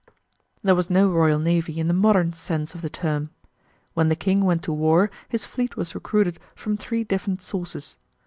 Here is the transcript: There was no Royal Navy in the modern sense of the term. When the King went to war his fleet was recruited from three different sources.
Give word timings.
There 0.63 0.73
was 0.73 0.89
no 0.89 1.11
Royal 1.11 1.37
Navy 1.37 1.79
in 1.79 1.87
the 1.87 1.93
modern 1.93 2.33
sense 2.33 2.73
of 2.73 2.81
the 2.81 2.89
term. 2.89 3.29
When 3.93 4.09
the 4.09 4.15
King 4.15 4.41
went 4.43 4.63
to 4.63 4.73
war 4.73 5.11
his 5.29 5.45
fleet 5.45 5.77
was 5.77 5.93
recruited 5.93 6.39
from 6.55 6.75
three 6.75 7.03
different 7.03 7.43
sources. 7.43 7.97